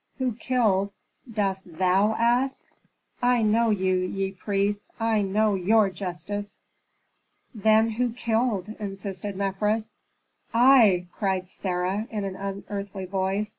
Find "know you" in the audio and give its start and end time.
3.43-3.97